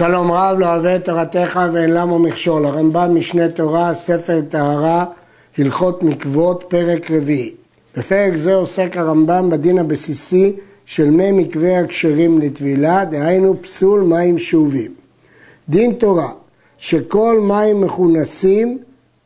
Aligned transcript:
שלום 0.00 0.32
רב 0.32 0.58
לא 0.58 0.66
אוהב 0.66 0.86
את 0.86 1.04
תורתך 1.04 1.60
ואין 1.72 1.90
למה 1.90 2.18
מכשול. 2.18 2.66
הרמב"ם 2.66 3.14
משנה 3.14 3.48
תורה, 3.48 3.94
ספר 3.94 4.40
טהרה, 4.48 5.04
הלכות 5.58 6.02
מקוות, 6.02 6.64
פרק 6.68 7.10
רביעי. 7.10 7.54
בפרק 7.96 8.36
זה 8.36 8.54
עוסק 8.54 8.96
הרמב"ם 8.96 9.50
בדין 9.50 9.78
הבסיסי 9.78 10.56
של 10.84 11.10
מי 11.10 11.32
מקווה 11.32 11.80
הכשרים 11.80 12.38
לטבילה, 12.38 13.04
דהיינו 13.04 13.62
פסול 13.62 14.00
מים 14.00 14.38
שאובים. 14.38 14.90
דין 15.68 15.92
תורה, 15.92 16.28
שכל 16.78 17.40
מים 17.48 17.80
מכונסים, 17.80 18.78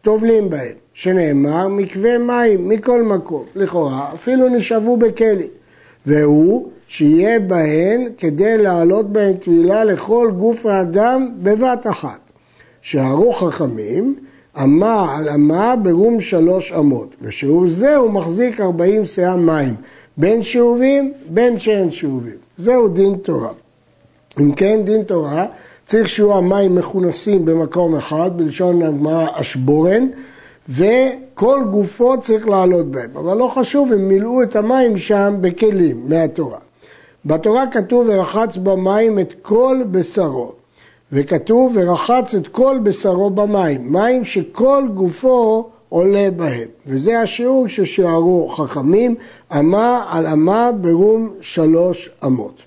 טובלים 0.02 0.50
בהם, 0.50 0.75
שנאמר 0.95 1.68
מקווה 1.68 2.18
מים 2.18 2.68
מכל 2.68 3.02
מקום, 3.02 3.45
לכאורה 3.54 4.11
אפילו 4.14 4.48
נשאבו 4.48 4.96
בכלי, 4.96 5.46
והוא 6.06 6.70
שיהיה 6.89 7.41
בהן 7.41 8.09
כדי 8.19 8.59
להעלות 8.59 9.12
בהן 9.12 9.37
טבילה 9.37 9.85
לכל 9.85 10.30
גוף 10.39 10.67
האדם 10.67 11.30
בבת 11.43 11.87
אחת. 11.87 12.25
שערו 12.85 13.32
חכמים, 13.32 14.14
אמה 14.63 15.17
על 15.17 15.29
אמה 15.29 15.77
ברום 15.77 16.21
שלוש 16.21 16.72
אמות, 16.72 17.14
ושיעור 17.22 17.68
זה 17.68 17.96
הוא 17.96 18.11
מחזיק 18.11 18.61
ארבעים 18.61 19.05
שאה 19.05 19.36
מים, 19.36 19.75
בין 20.17 20.43
שאובים, 20.43 21.13
בין 21.29 21.58
שאין 21.58 21.91
שאובים. 21.91 22.36
זהו 22.57 22.89
דין 22.89 23.16
תורה. 23.16 23.49
אם 24.41 24.55
כן, 24.55 24.80
דין 24.85 25.03
תורה, 25.03 25.46
צריך 25.86 26.08
שיהיו 26.08 26.36
המים 26.36 26.75
מכונסים 26.75 27.44
במקום 27.44 27.96
אחד, 27.96 28.30
בלשון 28.36 28.82
הגמרא 28.82 29.27
אשבורן, 29.32 30.08
וכל 30.69 31.61
גופו 31.71 32.20
צריך 32.20 32.48
לעלות 32.48 32.91
בהם. 32.91 33.11
אבל 33.16 33.36
לא 33.36 33.50
חשוב 33.55 33.92
אם 33.92 34.08
מילאו 34.08 34.42
את 34.42 34.56
המים 34.56 34.98
שם 34.98 35.34
בכלים 35.41 36.03
מהתורה. 36.08 36.58
בתורה 37.27 37.67
כתוב 37.67 38.06
ורחץ 38.09 38.56
במים 38.56 39.19
את 39.19 39.34
כל 39.42 39.83
בשרו, 39.91 40.53
וכתוב 41.12 41.77
ורחץ 41.77 42.34
את 42.34 42.48
כל 42.48 42.78
בשרו 42.83 43.31
במים, 43.31 43.92
מים 43.92 44.25
שכל 44.25 44.84
גופו 44.94 45.70
עולה 45.89 46.28
בהם, 46.36 46.69
וזה 46.86 47.20
השיעור 47.20 47.69
ששיערו 47.69 48.48
חכמים, 48.48 49.14
אמה 49.53 50.05
על 50.11 50.27
אמה 50.27 50.72
ברום 50.72 51.31
שלוש 51.41 52.11
אמות. 52.25 52.62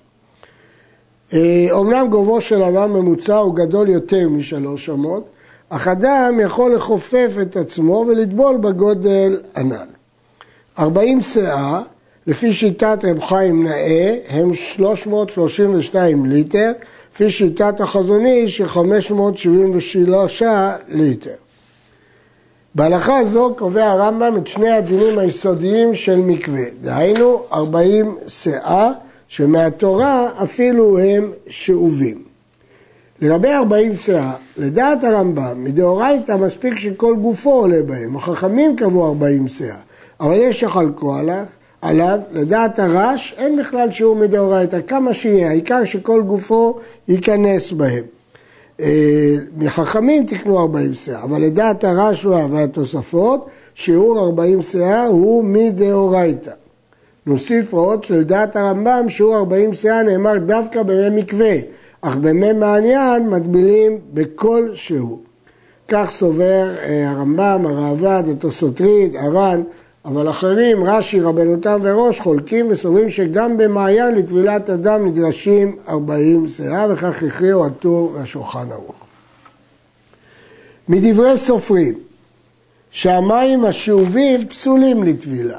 אומנם 1.70 1.94
אה, 1.94 2.06
גובו 2.06 2.40
של 2.40 2.62
אדם 2.62 2.92
ממוצע 2.92 3.36
הוא 3.36 3.54
גדול 3.54 3.88
יותר 3.88 4.28
משלוש 4.28 4.90
אמות, 4.90 5.24
אך 5.68 5.88
אדם 5.88 6.40
יכול 6.42 6.74
לכופף 6.74 7.36
את 7.42 7.56
עצמו 7.56 8.04
ולטבול 8.08 8.56
בגודל 8.56 9.40
הנ"ל. 9.54 9.86
ארבעים 10.78 11.20
שאה 11.20 11.82
לפי 12.28 12.52
שיטת 12.52 12.98
רב 13.04 13.24
חיים 13.24 13.64
נאה 13.64 14.16
הם 14.28 14.54
332 14.54 16.26
ליטר, 16.26 16.72
לפי 17.14 17.30
שיטת 17.30 17.80
החזון 17.80 18.26
איש 18.26 18.62
573 18.62 20.42
ליטר. 20.88 21.34
בהלכה 22.74 23.24
זו 23.24 23.54
קובע 23.58 23.84
הרמב"ם 23.84 24.36
את 24.36 24.46
שני 24.46 24.70
הדינים 24.70 25.18
היסודיים 25.18 25.94
של 25.94 26.16
מקווה, 26.16 26.64
דהיינו 26.80 27.42
40 27.52 28.16
שאה, 28.28 28.90
שמהתורה 29.28 30.28
אפילו 30.42 30.98
הם 30.98 31.32
שאובים. 31.48 32.22
לגבי 33.20 33.52
40 33.52 33.96
שאה, 33.96 34.32
לדעת 34.56 35.04
הרמב"ם, 35.04 35.64
מדאורייתא 35.64 36.36
מספיק 36.36 36.74
שכל 36.74 37.16
גופו 37.16 37.50
עולה 37.50 37.82
בהם, 37.82 38.16
החכמים 38.16 38.76
קבעו 38.76 39.06
40 39.06 39.48
שאה, 39.48 39.76
אבל 40.20 40.34
יש 40.34 40.60
שחלקו 40.60 41.16
עליו 41.16 41.44
עליו, 41.82 42.20
לדעת 42.32 42.78
הרש, 42.78 43.34
אין 43.38 43.56
בכלל 43.60 43.90
שיעור 43.90 44.16
מדאורייתא, 44.16 44.78
כמה 44.86 45.14
שיהיה, 45.14 45.48
העיקר 45.48 45.84
שכל 45.84 46.22
גופו 46.22 46.78
ייכנס 47.08 47.72
בהם. 47.72 48.04
אה, 48.80 49.34
מחכמים 49.56 50.26
תקנו 50.26 50.58
40 50.60 50.94
שאה, 50.94 51.22
אבל 51.22 51.42
לדעת 51.42 51.84
הרש 51.84 52.24
והתוספות, 52.24 53.48
שיעור 53.74 54.18
40 54.18 54.62
שאה 54.62 55.06
הוא 55.06 55.44
מדאורייתא. 55.44 56.50
נוסיף 57.26 57.72
עוד 57.72 58.04
שלדעת 58.04 58.56
הרמב"ם 58.56 59.08
שיעור 59.08 59.36
40 59.36 59.74
שאה 59.74 60.02
נאמר 60.02 60.38
דווקא 60.38 60.82
במי 60.82 61.20
מקווה, 61.22 61.56
אך 62.00 62.16
במי 62.16 62.52
מעניין 62.52 63.28
מגבילים 63.28 63.98
בכל 64.14 64.68
שיעור. 64.74 65.22
כך 65.88 66.10
סובר 66.10 66.74
אה, 66.82 67.10
הרמב"ם, 67.10 67.66
הראב"ד, 67.66 68.28
התוספותריד, 68.30 69.16
הר"ן, 69.16 69.62
אבל 70.04 70.30
אחרים, 70.30 70.84
רש"י, 70.84 71.20
רבנו 71.20 71.56
תם 71.56 71.78
וראש, 71.82 72.20
חולקים 72.20 72.66
וסוברים 72.70 73.10
שגם 73.10 73.56
במעיין 73.56 74.14
לטבילת 74.14 74.70
אדם 74.70 75.06
נדרשים 75.06 75.76
40 75.88 76.48
שאה, 76.48 76.86
וכך 76.90 77.22
הכריעו 77.22 77.66
הטור 77.66 78.12
והשולחן 78.14 78.72
ערוך. 78.72 78.94
מדברי 80.88 81.38
סופרים, 81.38 81.94
שהמים 82.90 83.64
השאובים 83.64 84.48
פסולים 84.48 85.02
לטבילה. 85.02 85.58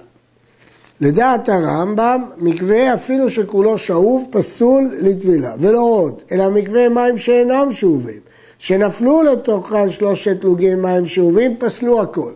לדעת 1.02 1.50
הרמב"ם, 1.50 2.24
מקווה 2.38 2.94
אפילו 2.94 3.30
שכולו 3.30 3.78
שאוב 3.78 4.28
פסול 4.32 4.84
לטבילה, 5.02 5.54
ולא 5.60 5.80
עוד, 5.80 6.22
אלא 6.32 6.50
מקווה 6.50 6.90
מים 6.90 7.18
שאינם 7.18 7.72
שאובים, 7.72 8.20
שנפלו 8.60 9.24
לתוכן 9.24 9.90
שלושת 9.90 10.44
לוגים 10.44 10.82
מים 10.82 11.08
שאובים, 11.08 11.56
פסלו 11.60 12.02
הכל. 12.02 12.32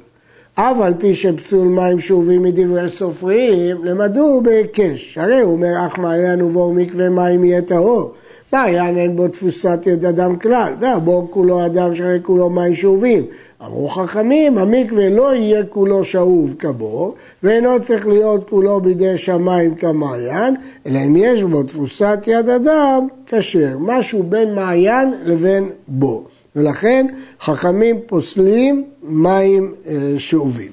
אף 0.56 0.82
על 0.82 0.94
פי 0.98 1.16
שפסול 1.16 1.68
מים 1.68 2.00
שאובים 2.00 2.44
מדברי 2.44 2.90
סופרים, 2.90 3.86
למדו 3.86 4.42
בהיקש. 4.44 5.18
הרי 5.18 5.40
הוא 5.40 5.54
אומר, 5.54 5.88
אך 5.88 5.98
מעיין 5.98 6.42
ובואו 6.42 6.74
מקווה 6.74 7.10
מים 7.10 7.46
יהיה 7.46 7.62
טהור. 7.62 8.12
מעיין 8.54 8.98
אין 8.98 9.16
בו 9.16 9.28
תפוסת 9.28 9.80
יד 9.86 10.06
אדם 10.06 10.36
כלל, 10.36 10.74
והבור 10.80 11.28
כולו 11.32 11.66
אדם 11.66 11.96
שהרי 11.96 12.20
כולו 12.22 12.50
מים 12.50 12.74
שאובים. 12.74 13.26
אמרו 13.66 13.90
חכמים, 13.90 14.58
המקווה 14.58 15.10
לא 15.10 15.36
יהיה 15.36 15.64
כולו 15.64 16.06
שאוב 16.06 16.54
כבור, 16.60 17.16
ואינו 17.44 17.82
צריך 17.82 18.08
להיות 18.08 18.50
כולו 18.50 18.82
בידי 18.82 19.18
שמיים 19.18 19.76
כמעיין, 19.76 20.56
אלא 20.86 21.00
אם 21.06 21.16
יש 21.16 21.44
בו 21.44 21.64
תפוסת 21.64 22.20
יד 22.28 22.50
אדם, 22.50 23.08
כשר. 23.28 23.78
משהו 23.80 24.24
בין 24.24 24.56
מעיין 24.56 25.14
לבין 25.26 25.70
בור. 25.88 26.28
ולכן 26.56 27.08
חכמים 27.42 28.00
פוסלים 28.06 28.90
מים 29.04 29.76
אה, 29.88 30.14
שאובים. 30.18 30.72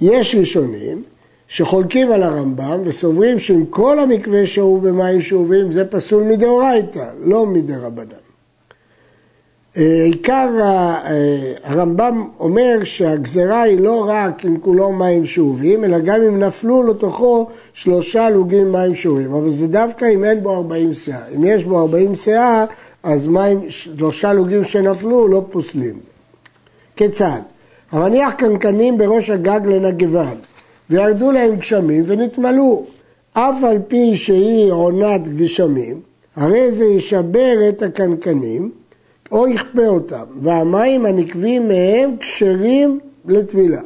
יש 0.00 0.34
ראשונים 0.34 1.02
שחולקים 1.48 2.12
על 2.12 2.22
הרמב"ם 2.22 2.80
וסוברים 2.84 3.38
שאם 3.38 3.66
כל 3.70 3.98
המקווה 3.98 4.46
שאוב 4.46 4.88
במים 4.88 5.20
שאובים 5.20 5.72
זה 5.72 5.84
פסול 5.90 6.22
מדאורייתא, 6.22 7.10
לא 7.24 7.46
מדרבנן. 7.46 8.21
אה, 9.76 10.02
עיקר 10.04 10.48
אה, 10.60 11.52
הרמב"ם 11.64 12.28
אומר 12.40 12.84
שהגזרה 12.84 13.62
היא 13.62 13.80
לא 13.80 14.04
רק 14.08 14.44
אם 14.46 14.56
כולו 14.60 14.92
מים 14.92 15.26
שאובים, 15.26 15.84
אלא 15.84 15.98
גם 15.98 16.22
אם 16.22 16.38
נפלו 16.38 16.82
לתוכו 16.82 17.46
שלושה 17.74 18.30
לוגים 18.30 18.72
מים 18.72 18.94
שאובים, 18.94 19.32
אבל 19.32 19.50
זה 19.50 19.66
דווקא 19.66 20.04
אם 20.14 20.24
אין 20.24 20.42
בו 20.42 20.54
40 20.54 20.94
שאה. 20.94 21.28
אם 21.36 21.44
יש 21.44 21.64
בו 21.64 21.80
40 21.80 22.14
שאה, 22.14 22.64
אז 23.02 23.26
מים, 23.26 23.60
שלושה 23.68 24.32
לוגים 24.32 24.64
שנפלו 24.64 25.28
לא 25.28 25.44
פוסלים. 25.50 25.98
כיצד? 26.96 27.40
המניח 27.92 28.32
קנקנים 28.32 28.98
בראש 28.98 29.30
הגג 29.30 29.60
לנגבן, 29.64 30.36
וירדו 30.90 31.32
להם 31.32 31.56
גשמים 31.56 32.04
ונתמלאו. 32.06 32.84
אף 33.32 33.64
על 33.64 33.78
פי 33.88 34.16
שהיא 34.16 34.72
עונת 34.72 35.28
גשמים, 35.28 36.00
הרי 36.36 36.70
זה 36.70 36.84
ישבר 36.84 37.68
את 37.68 37.82
הקנקנים, 37.82 38.70
או 39.32 39.48
יכפה 39.48 39.86
אותם, 39.86 40.24
והמים 40.40 41.06
הנקבים 41.06 41.68
מהם 41.68 42.16
כשרים 42.20 42.98
לטבילה. 43.26 43.80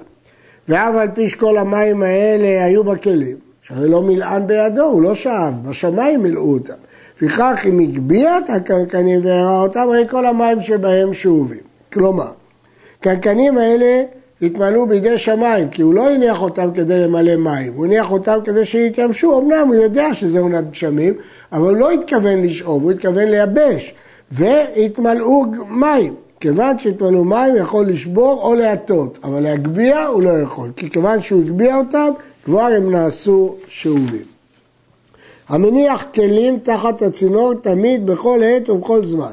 ואף 0.68 0.94
על 0.94 1.08
פי 1.14 1.28
שכל 1.28 1.58
המים 1.58 2.02
האלה 2.02 2.64
היו 2.64 2.84
בכלים, 2.84 3.36
שהרי 3.62 3.88
לא 3.88 4.02
מלען 4.02 4.46
בידו, 4.46 4.82
הוא 4.82 5.02
לא 5.02 5.14
שאב, 5.14 5.54
בשמיים 5.68 6.22
מילאו 6.22 6.52
אותם. 6.52 6.74
לפיכך 7.16 7.66
אם 7.68 7.78
הגביה 7.78 8.38
את 8.38 8.50
הקנקנים 8.50 9.20
והראה 9.24 9.60
אותם, 9.60 9.80
הרי 9.80 10.08
כל 10.10 10.26
המים 10.26 10.62
שבהם 10.62 11.14
שאובים. 11.14 11.60
כלומר, 11.92 12.30
קנקנים 13.00 13.58
האלה 13.58 14.02
התמלאו 14.42 14.86
בידי 14.86 15.18
שמיים, 15.18 15.68
כי 15.68 15.82
הוא 15.82 15.94
לא 15.94 16.10
הניח 16.10 16.42
אותם 16.42 16.70
כדי 16.74 17.00
למלא 17.00 17.36
מים, 17.36 17.72
הוא 17.72 17.86
הניח 17.86 18.12
אותם 18.12 18.38
כדי 18.44 18.64
שיתיימשו, 18.64 19.38
אמנם 19.38 19.68
הוא 19.68 19.74
יודע 19.74 20.14
שזה 20.14 20.40
עונת 20.40 20.70
גשמים, 20.70 21.14
אבל 21.52 21.68
הוא 21.68 21.76
לא 21.76 21.90
התכוון 21.90 22.42
לשאוב, 22.42 22.82
הוא 22.82 22.92
התכוון 22.92 23.28
לייבש. 23.28 23.94
והתמלאו 24.32 25.44
מים. 25.68 26.14
כיוון 26.40 26.78
שהתמלאו 26.78 27.24
מים 27.24 27.56
יכול 27.56 27.86
לשבור 27.86 28.42
או 28.42 28.54
להטות, 28.54 29.18
אבל 29.24 29.40
להגביה 29.40 30.06
הוא 30.06 30.22
לא 30.22 30.30
יכול, 30.30 30.70
כי 30.76 30.90
כיוון 30.90 31.22
שהוא 31.22 31.40
הגביה 31.40 31.78
אותם, 31.78 32.08
כבר 32.44 32.60
הם 32.60 32.90
נעשו 32.90 33.54
שאובים. 33.68 34.36
המניח 35.48 36.06
כלים 36.14 36.58
תחת 36.62 37.02
הצינור 37.02 37.54
תמיד 37.54 38.06
בכל 38.06 38.40
עת 38.44 38.70
ובכל 38.70 39.06
זמן. 39.06 39.32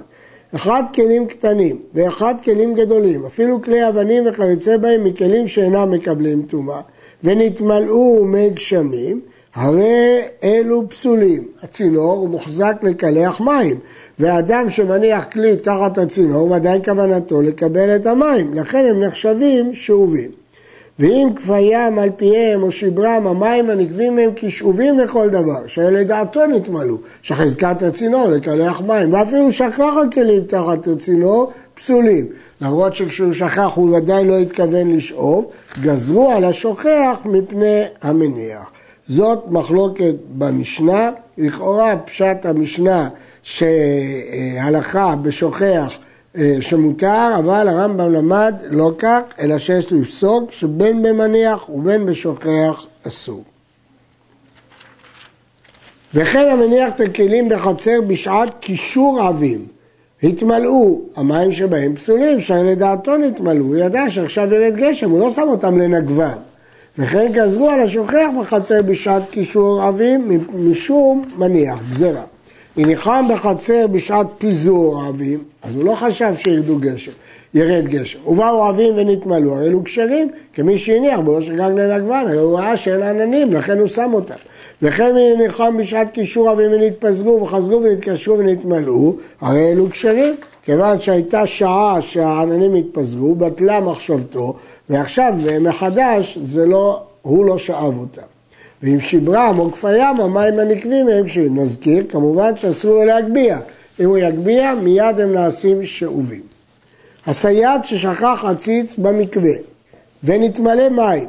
אחד 0.55 0.83
כלים 0.95 1.27
קטנים 1.27 1.79
ואחד 1.93 2.35
כלים 2.43 2.73
גדולים, 2.73 3.25
אפילו 3.25 3.61
כלי 3.61 3.87
אבנים 3.87 4.23
וכיוצא 4.27 4.77
בהם 4.77 5.03
מכלים 5.03 5.47
שאינם 5.47 5.91
מקבלים 5.91 6.45
טומאה, 6.49 6.81
ונתמלאו 7.23 8.25
מי 8.25 8.49
גשמים, 8.49 9.21
הרי 9.55 10.21
אלו 10.43 10.89
פסולים. 10.89 11.47
הצינור 11.63 12.13
הוא 12.13 12.29
מוחזק 12.29 12.75
לקלח 12.83 13.41
מים, 13.41 13.77
ואדם 14.19 14.69
שמניח 14.69 15.25
כלי 15.31 15.57
תחת 15.57 15.97
הצינור, 15.97 16.51
ודאי 16.51 16.79
כוונתו 16.85 17.41
לקבל 17.41 17.95
את 17.95 18.05
המים, 18.05 18.53
לכן 18.53 18.85
הם 18.89 19.03
נחשבים 19.03 19.73
שאובים. 19.73 20.31
ואם 20.99 21.29
כפיים 21.35 21.99
על 21.99 22.09
פיהם 22.15 22.63
או 22.63 22.71
שברם, 22.71 23.27
המים 23.27 23.69
הנקבים 23.69 24.15
מהם 24.15 24.29
כשאובים 24.35 24.99
לכל 24.99 25.29
דבר, 25.29 25.67
שלדעתו 25.67 26.45
נתמלאו, 26.45 26.97
שחזקת 27.21 27.83
הצינור 27.83 28.27
לקלח 28.27 28.81
מים, 28.81 29.13
ואפילו 29.13 29.51
שכח 29.51 29.93
הכלים 30.07 30.43
תחת 30.43 30.87
הצינור, 30.87 31.51
פסולים. 31.75 32.27
למרות 32.61 32.95
שכשהוא 32.95 33.33
שכח 33.33 33.71
הוא 33.75 33.97
ודאי 33.97 34.25
לא 34.25 34.37
התכוון 34.37 34.91
לשאוב, 34.91 35.51
גזרו 35.81 36.31
על 36.31 36.45
השוכח 36.45 37.17
מפני 37.25 37.83
המניח. 38.01 38.72
זאת 39.07 39.39
מחלוקת 39.49 40.15
במשנה, 40.37 41.11
לכאורה 41.37 41.97
פשט 41.97 42.45
המשנה 42.45 43.09
שהלכה 43.43 45.15
בשוכח 45.21 45.93
אה, 46.37 46.55
שמותר, 46.61 47.35
אבל 47.39 47.69
הרמב"ם 47.69 48.11
למד 48.11 48.55
לא 48.69 48.91
כך, 48.99 49.19
אלא 49.39 49.57
שיש 49.57 49.91
לפסוק 49.91 50.51
שבין 50.51 51.01
במניח 51.01 51.69
ובין 51.69 52.05
בשוכח 52.05 52.85
אסור. 53.07 53.43
וכן 56.13 56.49
המניח 56.51 56.95
את 56.95 57.01
הכלים 57.01 57.49
בחצר 57.49 58.01
בשעת 58.07 58.53
קישור 58.59 59.21
עבים. 59.21 59.65
התמלאו, 60.23 61.01
המים 61.15 61.51
שבהם 61.51 61.95
פסולים, 61.95 62.39
שלדעתו 62.39 63.17
נתמלאו, 63.17 63.65
הוא 63.65 63.75
ידע 63.75 64.09
שעכשיו 64.09 64.53
ירד 64.53 64.75
גשם, 64.75 65.09
הוא 65.09 65.19
לא 65.19 65.31
שם 65.31 65.47
אותם 65.47 65.77
לנגבן. 65.77 66.37
וכן 66.97 67.31
גזרו 67.31 67.69
על 67.69 67.79
השוכח 67.79 68.27
בחצר 68.41 68.81
בשעת 68.81 69.29
קישור 69.29 69.81
עבים 69.81 70.45
משום 70.53 71.23
מניח, 71.37 71.79
גזרה. 71.91 72.23
וניחם 72.77 73.25
בחצר 73.33 73.87
בשעת 73.87 74.27
פיזור 74.37 75.01
האבים, 75.01 75.39
אז 75.63 75.75
הוא 75.75 75.85
לא 75.85 75.95
חשב 75.95 76.33
שירדו 76.37 76.77
גשם, 76.77 77.11
ירד 77.53 77.87
גשם. 77.87 78.19
ובאו 78.27 78.69
אבים 78.69 78.93
ונתמלאו, 78.97 79.55
הרי 79.55 79.67
אלו 79.67 79.83
כשרים, 79.83 80.29
כמי 80.53 80.77
שהניח 80.77 81.19
בראש 81.19 81.49
גג 81.49 81.71
לנגבן, 81.75 82.23
הרי 82.27 82.37
הוא 82.37 82.59
ראה 82.59 82.77
שאין 82.77 83.03
עננים, 83.03 83.53
לכן 83.53 83.79
הוא 83.79 83.87
שם 83.87 84.11
אותם. 84.13 84.35
וכן 84.81 85.15
ניחם 85.37 85.77
בשעת 85.77 86.13
קישור 86.13 86.51
אבים 86.51 86.71
ונתפזרו 86.71 87.41
וחזרו 87.41 87.81
ונתקשרו 87.83 88.37
ונתמלאו, 88.37 89.15
הרי 89.41 89.71
אלו 89.71 89.89
כשרים. 89.89 90.35
כיוון 90.65 90.99
שהייתה 90.99 91.45
שעה 91.45 92.01
שהעננים 92.01 92.75
התפזרו, 92.75 93.35
בטלה 93.35 93.79
מחשבתו, 93.79 94.55
ועכשיו 94.89 95.33
מחדש 95.61 96.37
זה 96.45 96.65
לא, 96.65 97.03
הוא 97.21 97.45
לא 97.45 97.57
שאב 97.57 97.97
אותם. 97.97 98.21
ואם 98.83 98.99
שיברם 98.99 99.59
או 99.59 99.71
כפיים, 99.71 100.17
המים 100.19 100.59
הנקבים 100.59 101.07
הם 101.07 101.27
כשרים. 101.27 101.59
נזכיר, 101.59 102.03
כמובן 102.09 102.57
שאסור 102.57 102.93
לו 102.93 103.05
להגביה. 103.05 103.59
אם 103.99 104.05
הוא 104.05 104.17
יגביה, 104.17 104.75
מיד 104.75 105.19
הם 105.19 105.33
נעשים 105.33 105.85
שאובים. 105.85 106.41
הסייד 107.27 107.83
ששכח 107.83 108.43
עציץ 108.47 108.95
במקווה 108.95 109.53
ונתמלא 110.23 110.89
מים, 110.89 111.27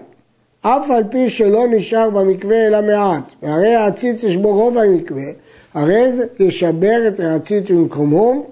אף 0.61 0.91
על 0.91 1.05
פי 1.11 1.31
שלא 1.31 1.65
נשאר 1.71 2.11
במקווה 2.11 2.67
אלא 2.67 2.81
מעט, 2.81 3.33
והרי 3.43 3.75
העציץ 3.75 4.23
יש 4.23 4.37
בו 4.37 4.55
רוב 4.55 4.79
המקווה, 4.79 5.23
הרי 5.75 6.11
ישבר 6.39 7.09
את 7.09 7.21
העציץ 7.21 7.71
במקומו 7.71 8.47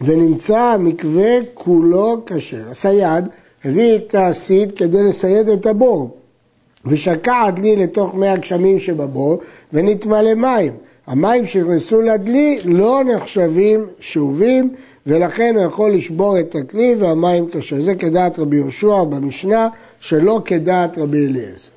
ונמצא 0.00 0.58
המקווה 0.58 1.32
כולו 1.54 2.22
כשר. 2.26 2.70
הסייד 2.70 3.28
הביא 3.64 3.96
את 3.96 4.14
הסיד 4.18 4.72
כדי 4.72 5.02
לסייד 5.02 5.48
את 5.48 5.66
הבור, 5.66 6.16
ושקע 6.86 7.42
הדלי 7.42 7.76
לתוך 7.76 8.14
מי 8.14 8.28
הגשמים 8.28 8.78
שבבור 8.78 9.38
ונתמלא 9.72 10.34
מים. 10.34 10.72
המים 11.06 11.46
שנכנסו 11.46 12.00
לדלי 12.00 12.60
לא 12.64 13.02
נחשבים 13.04 13.86
שאובים 14.00 14.74
ולכן 15.06 15.54
הוא 15.56 15.64
יכול 15.64 15.90
לשבור 15.90 16.40
את 16.40 16.54
הכלי 16.54 16.94
והמים 16.98 17.50
קשה. 17.50 17.80
זה 17.80 17.94
כדעת 17.94 18.38
רבי 18.38 18.56
יהושע 18.56 19.04
במשנה 19.04 19.68
שלא 20.00 20.40
כדעת 20.44 20.98
רבי 20.98 21.26
אליעזר. 21.26 21.68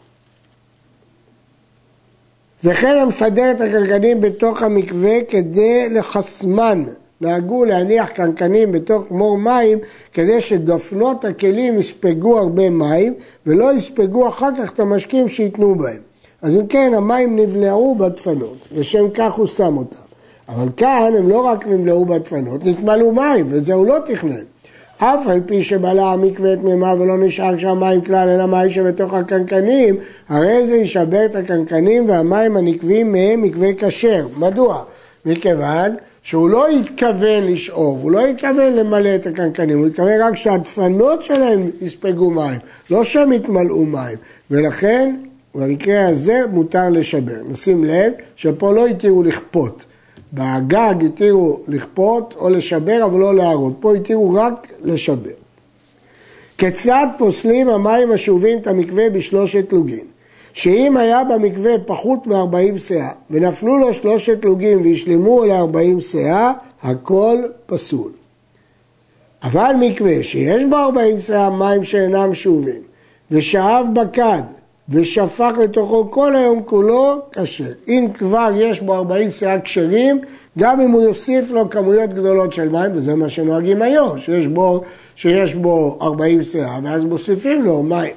וכן 2.64 2.98
המסדר 2.98 3.52
את 3.52 3.62
הקנקנים 3.62 4.22
בתוך 4.22 4.64
המקווה 4.64 5.24
כדי 5.30 5.90
לחסמן. 5.90 6.84
נהגו 7.21 7.66
להניח 7.66 8.10
קנקנים 8.10 8.71
בתוך 8.71 9.12
מור 9.12 9.38
מים 9.38 9.77
כדי 10.13 10.42
שדפנות 10.42 11.25
הכלים 11.25 11.80
יספגו 11.80 12.39
הרבה 12.39 12.69
מים 12.69 13.13
ולא 13.45 13.74
יספגו 13.74 14.30
אחר 14.30 14.50
כך 14.57 14.74
את 14.74 14.80
המשקים 14.80 15.27
שייתנו 15.27 15.75
בהם. 15.75 16.01
אז 16.42 16.56
אם 16.56 16.68
כן, 16.68 16.92
המים 16.95 17.39
נבלעו 17.39 17.95
בדפנות, 17.95 18.57
לשם 18.75 19.10
כך 19.13 19.33
הוא 19.33 19.48
שם 19.48 19.77
אותם. 19.77 19.98
אבל 20.50 20.68
כאן 20.77 21.13
הם 21.18 21.30
לא 21.30 21.45
רק 21.45 21.68
נבלעו 21.68 22.06
בדפנות, 22.06 22.66
נתמלאו 22.66 23.12
מים, 23.12 23.45
וזה 23.50 23.74
הוא 23.74 23.88
לא 23.88 23.98
תכנן. 24.06 24.44
אף 24.98 25.27
על 25.27 25.42
פי 25.45 25.63
שבלע 25.63 26.06
המקווה 26.06 26.54
את 26.54 26.60
מימה 26.63 26.94
ולא 27.00 27.18
נשאר 27.18 27.57
שם 27.57 27.80
מים 27.80 28.01
כלל, 28.01 28.30
אלא 28.30 28.45
מים 28.45 28.69
שבתוך 28.69 29.13
הקנקנים, 29.13 29.95
הרי 30.30 30.68
זה 30.68 30.75
ישבר 30.75 31.25
את 31.25 31.36
הקנקנים 31.36 32.10
והמים 32.10 32.57
הנקבים 32.57 33.12
מהם 33.12 33.42
מקווה 33.42 33.69
כשר. 33.77 34.27
מדוע? 34.38 34.83
מכיוון 35.25 35.95
שהוא 36.30 36.50
לא 36.50 36.68
התכוון 36.68 37.44
לשאוב, 37.44 38.04
הוא 38.04 38.12
לא 38.12 38.26
התכוון 38.26 38.74
למלא 38.74 39.16
את 39.16 39.28
הקנקנים, 39.28 39.78
הוא 39.78 39.88
התכוון 39.88 40.22
רק 40.22 40.36
שהדפנות 40.36 41.24
שלהם 41.24 41.70
יספגו 41.81 42.31
מים, 42.31 42.60
לא 42.92 43.04
שהם 43.04 43.34
יתמלאו 43.34 43.86
מים, 43.86 44.18
ולכן 44.52 45.16
במקרה 45.56 46.08
הזה 46.08 46.42
מותר 46.52 46.90
לשבר. 46.90 47.42
נשים 47.50 47.84
לב 47.84 48.12
שפה 48.36 48.74
לא 48.74 48.88
התירו 48.88 49.24
לכפות, 49.24 49.84
בגג 50.34 50.96
התירו 51.06 51.60
לכפות 51.68 52.34
או 52.38 52.50
לשבר 52.50 53.06
אבל 53.06 53.20
לא 53.20 53.36
להרוג, 53.36 53.74
פה 53.80 53.96
התירו 53.96 54.34
רק 54.34 54.68
לשבר. 54.84 55.30
כיצד 56.58 57.08
פוסלים 57.18 57.70
המים 57.70 58.12
השאובים 58.12 58.60
את 58.60 58.68
המקווה 58.68 59.10
בשלושת 59.10 59.74
לוגים? 59.74 60.06
שאם 60.54 60.98
היה 60.98 61.24
במקווה 61.24 61.72
פחות 61.86 62.28
מ-40 62.28 62.78
שאה 62.78 63.12
ונפלו 63.30 63.78
לו 63.78 63.94
שלושת 63.94 64.46
לוגים 64.46 64.81
והשלמו 64.81 65.46
ל-40 65.46 66.01
שאה, 66.01 66.54
הכל 66.84 67.38
פסול. 67.66 68.12
אבל 69.44 69.72
מקווה 69.80 70.24
שיש 70.24 70.63
בו 70.69 70.75
40 70.75 71.19
שאה 71.19 71.50
מים 71.50 71.84
שאינם 71.84 72.34
שאובים 72.34 72.81
ושאב 73.31 73.86
בקד 73.94 74.42
ושפך 74.90 75.51
לתוכו 75.63 76.12
כל 76.12 76.36
היום 76.36 76.62
כולו, 76.66 77.19
כשר. 77.31 77.63
אם 77.88 78.07
כבר 78.13 78.50
יש 78.56 78.81
בו 78.81 78.94
40 78.94 79.31
שאה 79.31 79.62
כשרים, 79.62 80.22
גם 80.60 80.81
אם 80.81 80.92
הוא 80.92 81.02
יוסיף 81.02 81.52
לו 81.52 81.69
כמויות 81.69 82.10
גדולות 82.10 82.54
של 82.54 82.69
מים, 82.69 82.92
וזה 82.94 83.16
מה 83.16 83.30
שנוהגים 83.30 83.81
היום, 83.81 84.19
שיש 84.19 84.47
בו, 84.47 84.83
שיש 85.16 85.56
בו 85.56 85.97
40 86.02 86.44
שאה, 86.44 86.80
ואז 86.83 87.04
מוסיפים 87.04 87.62
לו 87.62 87.83
מים. 87.83 88.14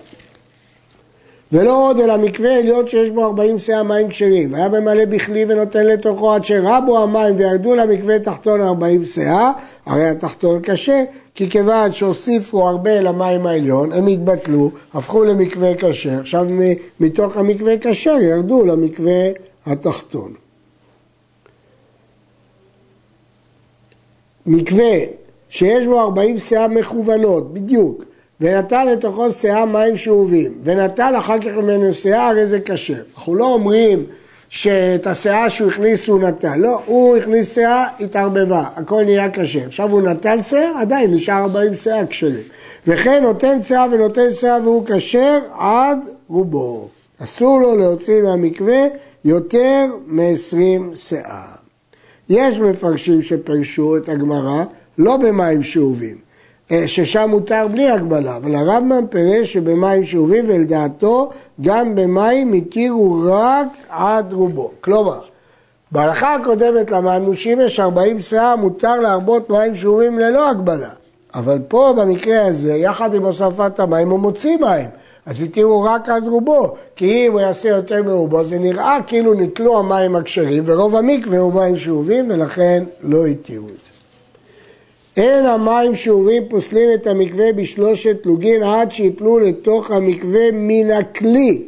ולא 1.53 1.89
עוד 1.89 2.01
אלא 2.01 2.17
מקווה 2.17 2.59
עליון 2.59 2.89
שיש 2.89 3.11
בו 3.11 3.25
40 3.25 3.59
שאה 3.59 3.83
מים 3.83 4.09
כשרים. 4.09 4.55
היה 4.55 4.69
ממלא 4.69 5.05
בכלי 5.05 5.45
ונותן 5.49 5.87
לתוכו 5.87 6.33
עד 6.35 6.45
שרבו 6.45 7.03
המים 7.03 7.37
וירדו 7.37 7.75
למקווה 7.75 8.19
תחתון 8.19 8.61
40 8.61 9.05
שאה, 9.05 9.53
הרי 9.87 10.09
התחתון 10.09 10.63
קשה, 10.63 11.05
כי 11.35 11.51
כיוון 11.51 11.93
שהוסיפו 11.93 12.69
הרבה 12.69 13.01
למים 13.01 13.47
העליון, 13.47 13.93
הם 13.93 14.07
התבטלו, 14.07 14.71
הפכו 14.95 15.25
למקווה 15.25 15.73
כשר, 15.79 16.21
עכשיו 16.21 16.47
מתוך 17.01 17.37
המקווה 17.37 17.75
כשר 17.81 18.17
ירדו 18.21 18.67
למקווה 18.67 19.29
התחתון. 19.67 20.33
מקווה 24.47 24.95
שיש 25.49 25.87
בו 25.87 26.01
40 26.01 26.39
שאה 26.39 26.69
מכוונות, 26.69 27.55
בדיוק, 27.55 28.05
ונטל 28.43 28.85
לתוכו 28.85 29.33
שאה 29.33 29.67
מים 29.67 29.97
שאובים, 29.97 30.53
ונטל 30.65 31.15
אחר 31.19 31.39
כך 31.41 31.47
ממנו 31.47 31.95
שאה, 31.95 32.29
הרי 32.29 32.47
זה 32.47 32.61
כשר. 32.61 32.95
אנחנו 33.15 33.35
לא 33.35 33.45
אומרים 33.45 34.05
שאת 34.49 35.07
השאה 35.07 35.51
שהוא 35.51 35.71
הכניס 35.71 36.09
הוא 36.09 36.21
נטל, 36.21 36.57
לא, 36.57 36.81
הוא 36.87 37.17
הכניס 37.17 37.55
שאה, 37.55 37.87
התערבבה, 38.01 38.65
הכל 38.77 39.05
נהיה 39.05 39.31
כשר. 39.31 39.67
עכשיו 39.67 39.91
הוא 39.91 40.03
נטל 40.03 40.43
שאה, 40.43 40.81
עדיין 40.81 41.15
נשאר 41.15 41.43
40 41.43 41.75
שאה 41.75 42.07
כשרים. 42.07 42.45
וכן 42.87 43.23
נותן 43.23 43.63
שאה 43.63 43.87
ונותן 43.91 44.33
שאה 44.33 44.59
והוא 44.63 44.87
כשר 44.87 45.39
עד 45.59 45.99
רובו. 46.29 46.89
אסור 47.25 47.61
לו 47.61 47.77
להוציא 47.77 48.23
מהמקווה 48.23 48.83
יותר 49.25 49.87
מ-20 50.07 50.95
שאה. 50.95 51.45
יש 52.29 52.59
מפרשים 52.59 53.23
שפרשו 53.23 53.97
את 53.97 54.09
הגמרא 54.09 54.65
לא 54.99 55.17
במים 55.17 55.63
שאובים, 55.63 56.17
ששם 56.87 57.31
מותר 57.31 57.67
בלי 57.71 57.91
הגבלה, 57.91 58.37
אבל 58.37 58.55
הרמב"ם 58.55 59.07
פירש 59.11 59.53
שבמים 59.53 60.05
שאובים 60.05 60.45
ולדעתו 60.49 61.31
גם 61.61 61.95
במים 61.95 62.53
התירו 62.53 63.23
רק 63.25 63.67
עד 63.89 64.33
רובו. 64.33 64.71
כלומר, 64.81 65.21
בהלכה 65.93 66.35
הקודמת 66.35 66.91
למדנו 66.91 67.35
שאם 67.35 67.59
יש 67.65 67.81
40 67.81 68.21
שאה 68.21 68.57
מותר 68.57 69.01
להרבות 69.01 69.51
מים 69.51 69.75
שאובים 69.75 70.19
ללא 70.19 70.51
הגבלה, 70.51 70.91
אבל 71.35 71.59
פה 71.69 71.95
במקרה 71.97 72.47
הזה, 72.47 72.75
יחד 72.75 73.15
עם 73.15 73.27
הוספת 73.27 73.81
המים 73.81 74.11
הוא 74.11 74.21
מוציא 74.21 74.57
מים, 74.57 74.89
אז 75.27 75.41
התירו 75.41 75.83
רק 75.83 76.09
עד 76.09 76.29
רובו, 76.29 76.75
כי 76.97 77.27
אם 77.27 77.33
הוא 77.33 77.41
יעשה 77.41 77.69
יותר 77.69 78.03
מרובו 78.03 78.45
זה 78.45 78.59
נראה 78.59 78.99
כאילו 79.07 79.35
נתלו 79.35 79.79
המים 79.79 80.17
הכשרים 80.17 80.63
ורוב 80.67 80.97
המקווה 80.97 81.39
הוא 81.39 81.53
מים 81.53 81.77
שאובים 81.77 82.31
ולכן 82.31 82.85
לא 83.03 83.27
התירו 83.27 83.67
את 83.67 83.71
זה. 83.71 84.02
אין 85.17 85.47
המים 85.47 85.95
שאובים 85.95 86.43
פוסלים 86.49 86.89
את 86.95 87.07
המקווה 87.07 87.53
בשלושת 87.53 88.27
לוגין 88.27 88.63
עד 88.63 88.93
שיפלו 88.93 89.39
לתוך 89.39 89.91
המקווה 89.91 90.51
מן 90.53 90.91
הכלי. 90.91 91.63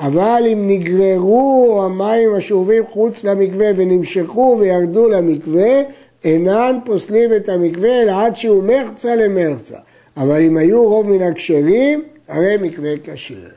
אבל 0.00 0.42
אם 0.52 0.68
נגררו 0.68 1.82
המים 1.84 2.34
השאובים 2.34 2.86
חוץ 2.86 3.24
למקווה 3.24 3.66
ונמשכו 3.76 4.56
וירדו 4.60 5.08
למקווה, 5.08 5.82
אינן 6.24 6.78
פוסלים 6.84 7.34
את 7.34 7.48
המקווה 7.48 8.02
אלא 8.02 8.24
עד 8.24 8.36
שהוא 8.36 8.64
מחצה 8.64 9.14
למחצה. 9.14 9.76
אבל 10.16 10.40
אם 10.42 10.56
היו 10.56 10.82
רוב 10.82 11.08
מן 11.08 11.22
הכשרים, 11.22 12.02
הרי 12.28 12.56
מקווה 12.62 12.90
כשיר. 13.04 13.48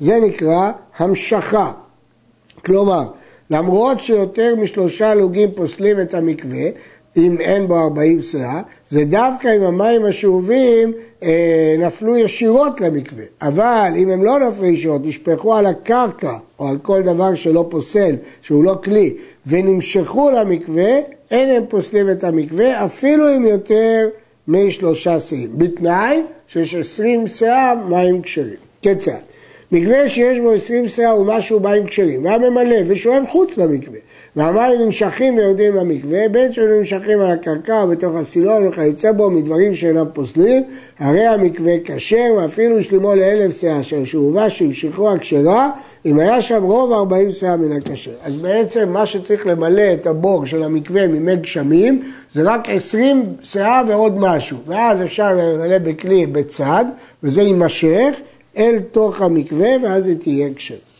זה 0.00 0.20
נקרא 0.20 0.70
המשכה. 0.96 1.72
כלומר, 2.64 3.02
למרות 3.50 4.00
שיותר 4.00 4.54
משלושה 4.56 5.14
לוגים 5.14 5.50
פוסלים 5.52 6.00
את 6.00 6.14
המקווה, 6.14 6.68
אם 7.16 7.36
אין 7.40 7.68
בו 7.68 7.78
40 7.78 8.22
שאה, 8.22 8.62
זה 8.88 9.04
דווקא 9.04 9.56
אם 9.56 9.62
המים 9.62 10.04
השאובים 10.04 10.92
אה, 11.22 11.74
נפלו 11.78 12.16
ישירות 12.16 12.80
למקווה. 12.80 13.24
אבל 13.42 13.92
אם 13.96 14.10
הם 14.10 14.24
לא 14.24 14.38
נפלו 14.38 14.66
ישירות, 14.66 15.00
נשפכו 15.04 15.54
על 15.54 15.66
הקרקע 15.66 16.36
או 16.58 16.68
על 16.68 16.78
כל 16.82 17.02
דבר 17.02 17.34
שלא 17.34 17.66
פוסל, 17.70 18.16
שהוא 18.42 18.64
לא 18.64 18.74
כלי, 18.84 19.14
ונמשכו 19.46 20.30
למקווה, 20.30 20.90
אין 21.30 21.50
הם 21.50 21.62
פוסלים 21.68 22.10
את 22.10 22.24
המקווה, 22.24 22.84
אפילו 22.84 23.36
אם 23.36 23.44
יותר 23.44 24.08
משלושה 24.48 25.20
שאים. 25.20 25.50
בתנאי 25.58 26.22
שיש 26.46 26.74
20 26.74 27.26
שאה 27.26 27.74
מים 27.88 28.22
כשרים. 28.22 28.56
כיצד? 28.82 29.12
מקווה 29.72 30.08
שיש 30.08 30.40
בו 30.40 30.52
20 30.52 30.88
שאה 30.88 31.18
ומשהו 31.20 31.60
מים 31.60 31.86
כשרים, 31.86 32.24
והיה 32.24 32.38
ממלא 32.38 32.76
ושואב 32.86 33.22
חוץ 33.30 33.58
למקווה. 33.58 33.98
והמים 34.36 34.80
נמשכים 34.80 35.36
ויורדים 35.36 35.74
למקווה, 35.74 36.28
בין 36.28 36.52
שהם 36.52 36.70
נמשכים 36.78 37.20
על 37.20 37.30
הקרקע 37.30 37.82
או 37.82 37.88
בתוך 37.88 38.16
הסילון 38.16 38.66
וכיוצא 38.68 39.12
בו 39.12 39.30
מדברים 39.30 39.74
שאינם 39.74 40.06
פוסלים, 40.12 40.62
הרי 40.98 41.26
המקווה 41.26 41.72
כשר 41.84 42.34
ואפילו 42.36 42.78
השלימו 42.78 43.14
לאלף 43.14 43.60
שאה 43.60 43.80
אשר 43.80 44.04
שאובה 44.04 44.50
שהמשיכו 44.50 45.12
הכשרה, 45.12 45.70
אם 46.06 46.18
היה 46.18 46.42
שם 46.42 46.62
רוב 46.62 46.92
ארבעים 46.92 47.32
שאה 47.32 47.56
מן 47.56 47.76
הכשר. 47.76 48.10
אז 48.22 48.34
בעצם 48.34 48.92
מה 48.92 49.06
שצריך 49.06 49.46
למלא 49.46 49.92
את 49.94 50.06
הבור 50.06 50.46
של 50.46 50.62
המקווה 50.62 51.06
ממי 51.06 51.36
גשמים 51.36 52.12
זה 52.32 52.42
רק 52.42 52.68
עשרים 52.68 53.24
שאה 53.42 53.82
ועוד 53.88 54.18
משהו, 54.18 54.58
ואז 54.66 55.02
אפשר 55.02 55.32
למלא 55.32 55.78
בכלי 55.78 56.26
בצד, 56.26 56.84
וזה 57.22 57.42
יימשך 57.42 58.20
אל 58.56 58.78
תוך 58.92 59.22
המקווה 59.22 59.68
ואז 59.82 60.04
זה 60.04 60.14
תהיה 60.18 60.48
כשרה. 60.56 60.93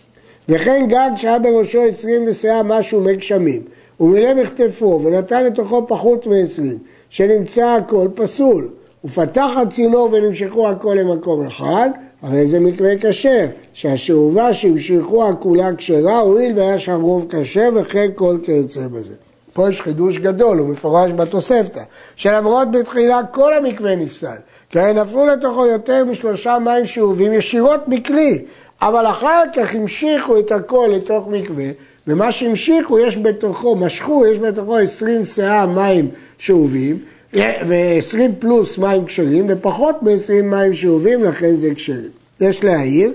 וכן 0.49 0.87
גג 0.89 1.11
שהיה 1.17 1.39
בראשו 1.39 1.83
עשרים 1.83 2.25
ושאה 2.27 2.63
משהו 2.63 3.01
מי 3.01 3.17
גשמים, 3.17 3.63
ומילא 4.01 4.35
בכתפו 4.35 5.01
ונתן 5.05 5.45
לתוכו 5.45 5.87
פחות 5.89 6.27
מעשרים, 6.27 6.79
שנמצא 7.11 7.67
הכל 7.67 8.09
פסול, 8.15 8.69
ופתח 9.05 9.49
הצינור 9.63 10.09
ונמשכו 10.13 10.69
הכל 10.69 10.97
למקום 11.01 11.47
אחד, 11.47 11.91
הרי 12.23 12.47
זה 12.47 12.61
מקרה 12.61 12.91
כשר, 13.01 13.47
שהשאובה 13.73 14.55
שהמשיכו 14.55 15.29
הכולה 15.29 15.75
כשרה, 15.77 16.19
הואיל 16.19 16.59
והיה 16.59 16.79
שם 16.79 17.01
רוב 17.01 17.27
כשר 17.31 17.69
וכן 17.75 18.11
כל 18.15 18.39
כיוצא 18.43 18.89
בזה. 18.89 19.15
פה 19.53 19.69
יש 19.69 19.81
חידוש 19.81 20.19
גדול, 20.19 20.59
הוא 20.59 20.69
מפורש 20.69 21.13
בתוספתא, 21.13 21.81
שלמרות 22.17 22.71
בתחילה 22.71 23.21
כל 23.31 23.55
המקווה 23.55 23.97
נפסל, 23.97 24.37
כי 24.71 24.81
הרי 24.81 24.93
נפלו 24.93 25.27
לתוכו 25.27 25.67
יותר 25.67 26.05
משלושה 26.05 26.59
מים 26.59 26.87
שאובים 26.87 27.33
ישירות 27.33 27.81
מכלי, 27.89 28.45
אבל 28.89 29.07
אחר 29.07 29.43
כך 29.57 29.75
המשיכו 29.75 30.39
את 30.39 30.53
הכל 30.53 30.89
לתוך 30.93 31.29
מקווה, 31.29 31.69
ומה 32.07 32.33
שהמשיכו 32.33 32.99
יש 32.99 33.17
בתוכו, 33.17 33.77
משכו, 33.77 34.27
יש 34.27 34.39
בתוכו 34.39 34.79
20 34.79 35.27
שאה 35.27 35.67
מים 35.67 36.09
שאובים, 36.39 36.99
ו-20 37.35 38.19
פלוס 38.39 38.79
מים 38.79 39.05
כשרים, 39.05 39.47
ופחות 39.49 40.03
מ-20 40.03 40.43
מים 40.43 40.75
שאובים, 40.75 41.25
לכן 41.25 41.57
זה 41.57 41.75
כשרים. 41.75 42.11
יש 42.41 42.65
להעיר 42.65 43.13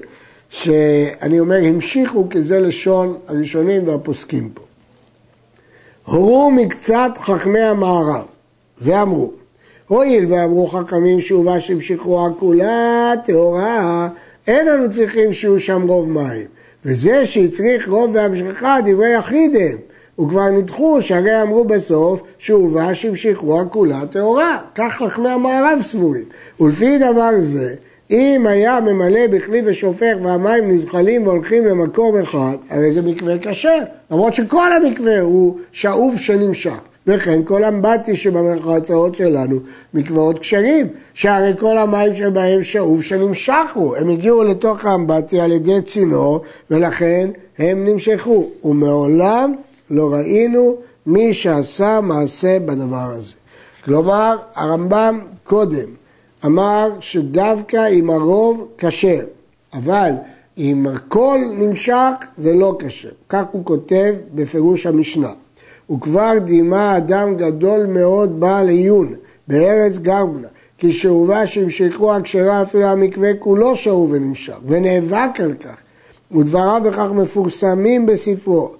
שאני 0.49 1.39
אומר 1.39 1.59
המשיכו 1.63 2.29
כי 2.29 2.43
זה 2.43 2.59
לשון 2.59 3.17
הראשונים 3.27 3.88
והפוסקים 3.88 4.49
פה. 4.53 4.63
הורו 6.05 6.51
מקצת 6.51 7.11
חכמי 7.17 7.59
המערב 7.59 8.25
ואמרו, 8.81 9.31
הואיל 9.88 10.25
ואמרו 10.29 10.67
חכמים 10.67 11.21
שאובה 11.21 11.59
שהמשיכו 11.59 12.27
הכולה 12.27 13.13
טהורה 13.25 14.09
אין 14.49 14.67
לנו 14.67 14.89
צריכים 14.89 15.33
שיהיו 15.33 15.59
שם 15.59 15.81
רוב 15.87 16.09
מים. 16.09 16.45
וזה 16.85 17.25
שהצריך 17.25 17.89
רוב 17.89 18.11
והמשכה 18.13 18.77
דברי 18.85 19.13
יחיד 19.13 19.55
הם. 19.55 19.77
וכבר 20.19 20.49
נדחו 20.49 21.01
שהרי 21.01 21.41
אמרו 21.41 21.63
בסוף 21.63 22.21
שהובא 22.37 22.93
שהמשיכו 22.93 23.61
הכולה 23.61 24.01
טהורה. 24.11 24.57
כך 24.75 24.93
חכמי 24.93 25.29
המערב 25.29 25.79
סבורים. 25.81 26.23
ולפי 26.59 26.97
דבר 26.97 27.29
זה, 27.37 27.75
אם 28.11 28.45
היה 28.47 28.79
ממלא 28.79 29.27
בכלי 29.27 29.61
ושופך 29.65 30.15
והמים 30.23 30.71
נזחלים 30.71 31.27
והולכים 31.27 31.65
למקום 31.65 32.17
אחד, 32.17 32.55
הרי 32.69 32.91
זה 32.91 33.01
מקווה 33.01 33.35
כשר. 33.41 33.79
למרות 34.11 34.33
שכל 34.33 34.73
המקווה 34.73 35.19
הוא 35.19 35.57
שאוב 35.71 36.17
שנמשך. 36.17 36.88
וכן 37.07 37.41
כל 37.45 37.63
אמבטי 37.63 38.15
שבמרחצאות 38.15 39.15
שלנו 39.15 39.59
מקוואות 39.93 40.39
כשרים, 40.39 40.87
שהרי 41.13 41.53
כל 41.59 41.77
המים 41.77 42.15
שבהם 42.15 42.63
שאוב 42.63 43.03
שנמשכו, 43.03 43.95
הם 43.95 44.09
הגיעו 44.09 44.43
לתוך 44.43 44.85
האמבטי 44.85 45.41
על 45.41 45.51
ידי 45.51 45.81
צינור 45.81 46.41
ולכן 46.71 47.29
הם 47.57 47.85
נמשכו, 47.85 48.49
ומעולם 48.63 49.55
לא 49.89 50.13
ראינו 50.13 50.77
מי 51.05 51.33
שעשה 51.33 52.01
מעשה 52.01 52.59
בדבר 52.59 53.11
הזה. 53.11 53.33
כלומר, 53.85 54.37
הרמב"ם 54.55 55.19
קודם 55.43 55.89
אמר 56.45 56.91
שדווקא 56.99 57.89
אם 57.89 58.09
הרוב 58.09 58.67
כשר, 58.77 59.21
אבל 59.73 60.11
אם 60.57 60.87
הכל 60.87 61.39
נמשך 61.57 62.11
זה 62.37 62.53
לא 62.53 62.77
כשר. 62.79 63.09
כך 63.29 63.45
הוא 63.51 63.65
כותב 63.65 64.15
בפירוש 64.35 64.85
המשנה. 64.85 65.31
וכבר 65.91 66.34
דימה 66.43 66.98
אדם 66.98 67.36
גדול 67.38 67.86
מאוד 67.86 68.39
בעל 68.39 68.69
עיון 68.69 69.13
בארץ 69.48 69.98
גרבנה, 69.98 70.48
כי 70.77 70.91
שאובה 70.93 71.48
שהמשכו 71.48 72.15
הכשרה 72.15 72.62
אפילו 72.62 72.84
המקווה 72.84 73.34
כולו 73.39 73.75
שאוב 73.75 74.12
ונמשך, 74.12 74.58
ונאבק 74.67 75.39
על 75.39 75.53
כך, 75.53 75.77
ודבריו 76.31 76.81
בכך 76.86 77.12
מפורסמים 77.13 78.05
בספרו. 78.05 78.72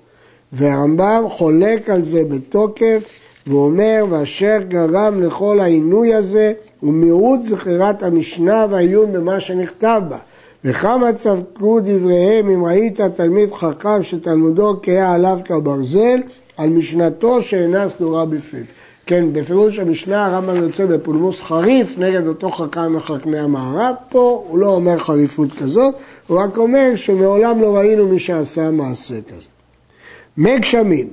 והרמב"ם 0.54 1.24
חולק 1.30 1.90
על 1.90 2.06
זה 2.06 2.24
בתוקף, 2.24 3.10
ואומר, 3.48 4.06
ואשר 4.10 4.58
גרם 4.68 5.24
לכל 5.24 5.60
העינוי 5.60 6.14
הזה, 6.14 6.54
הוא 6.80 6.94
מיעוט 6.94 7.44
זכירת 7.44 8.04
המשנה 8.04 8.66
והעיון 8.70 9.14
במה 9.14 9.40
שנכתב 9.40 10.02
בה. 10.10 10.18
וכמה 10.64 11.14
צדקו 11.14 11.80
דבריהם 11.80 12.50
אם 12.50 12.66
ראית 12.66 13.02
תלמיד 13.02 13.52
חכם 13.52 14.04
שתלמודו 14.04 14.76
כהה 14.82 15.14
עליו 15.14 15.40
כברזל, 15.46 16.20
על 16.60 16.70
משנתו 16.70 17.42
שאינה 17.42 17.90
סדורה 17.90 18.26
בפיו. 18.26 18.64
כן, 19.06 19.26
בפירוש 19.34 19.80
המשנה 19.80 20.26
הרמב"ם 20.26 20.56
יוצא 20.56 20.86
בפולמוס 20.86 21.42
חריף 21.42 21.98
נגד 21.98 22.28
אותו 22.28 22.52
חכם 22.52 22.96
מחכמי 22.96 23.40
המערב, 23.40 23.96
פה 24.10 24.44
הוא 24.48 24.60
לא 24.60 24.68
אומר 24.68 25.00
חריפות 25.00 25.50
כזאת, 25.54 25.96
הוא 26.28 26.40
רק 26.40 26.58
אומר 26.58 26.92
שמעולם 26.96 27.62
לא 27.62 27.78
ראינו 27.78 28.08
מי 28.08 28.20
שעשה 28.20 28.72
מעשה 28.72 29.14
כזה. 29.22 29.48
מי 30.38 30.60
גשמים 30.60 31.08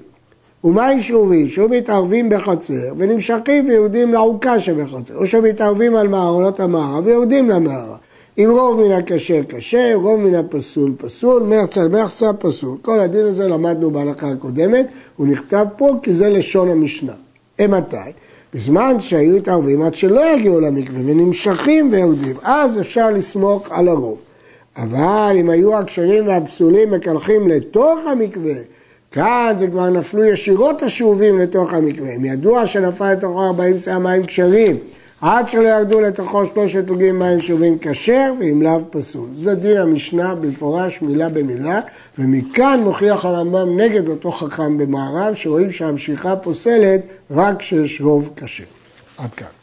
ומים 0.65 1.00
שאובים 1.00 1.49
שהיו 1.49 1.69
מתערבים 1.69 2.29
בחצר 2.29 2.93
ונמשכים 2.97 3.69
ויורדים 3.69 4.12
לעוקה 4.12 4.59
שבחצר, 4.59 5.17
או 5.17 5.26
שמתערבים 5.26 5.97
על 5.97 6.09
מערונות 6.09 6.61
המערב 6.61 7.07
ויורדים 7.07 7.50
למערב. 7.50 7.97
אם 8.38 8.50
רוב 8.50 8.81
מן 8.81 8.93
הכשר 8.93 9.40
כשר, 9.49 9.93
רוב 9.95 10.21
מן 10.21 10.35
הפסול 10.35 10.93
פסול, 10.99 11.43
מרצה 11.43 11.88
מרצה 11.88 12.33
פסול. 12.33 12.76
כל 12.83 13.00
הדין 13.00 13.25
הזה 13.25 13.49
למדנו 13.49 13.90
בהלכה 13.90 14.28
הקודמת, 14.28 14.87
הוא 15.16 15.26
נכתב 15.26 15.66
פה 15.76 15.90
כי 16.02 16.14
זה 16.14 16.28
לשון 16.28 16.71
המשנה. 16.71 17.12
אימתי? 17.59 17.97
בזמן 18.55 19.00
שהיו 19.00 19.37
התערבים 19.37 19.83
עד 19.83 19.95
שלא 19.95 20.35
יגיעו 20.35 20.61
למקווה 20.61 21.00
ונמשכים 21.05 21.88
ויורדים, 21.93 22.37
אז 22.43 22.81
אפשר 22.81 23.11
לסמוך 23.11 23.69
על 23.71 23.88
הרוב. 23.88 24.19
אבל 24.76 25.37
אם 25.40 25.50
היו 25.50 25.78
הכשרים 25.78 26.26
והפסולים 26.26 26.90
מקלחים 26.90 27.49
לתוך 27.49 28.00
המקווה, 28.07 28.55
כאן 29.12 29.55
זה 29.59 29.66
כבר 29.66 29.90
נפלו 29.90 30.25
ישירות 30.25 30.83
השאובים 30.83 31.38
לתוך 31.38 31.75
המקווה. 31.75 32.16
אם 32.16 32.25
ידוע 32.25 32.66
שנפל 32.66 33.12
לתוכו 33.12 33.45
40 33.45 33.78
שאה 33.78 33.99
מים 33.99 34.25
כשרים 34.25 34.76
עד 35.20 35.49
שלא 35.49 35.68
ירדו 35.68 36.00
לתוכו 36.00 36.46
שלושת 36.46 36.88
הוגים 36.88 37.18
מים 37.18 37.40
שובים 37.40 37.78
כשר 37.80 38.32
ואם 38.40 38.62
לאו 38.62 38.80
פסול. 38.90 39.28
זה 39.37 39.54
דין 39.54 39.76
המשנה 39.76 40.35
במפורש 40.35 41.02
מילה 41.02 41.28
במילה 41.28 41.80
ומכאן 42.18 42.80
מוכיח 42.85 43.25
הרמב"ם 43.25 43.80
נגד 43.80 44.08
אותו 44.08 44.30
חכם 44.32 44.78
במערב 44.78 45.35
שרואים 45.35 45.73
שהמשיכה 45.73 46.37
פוסלת 46.37 47.00
רק 47.30 47.58
כשיש 47.58 48.00
רוב 48.00 48.30
כשר. 48.37 48.64
עד 49.18 49.35
כאן. 49.35 49.55